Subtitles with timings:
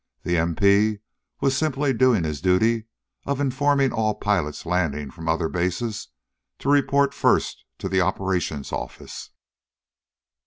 [0.23, 0.97] The M.P.
[1.41, 2.87] was simply doing his duty
[3.27, 6.07] of informing all pilots landing from other bases
[6.57, 9.29] to report first to the operations office.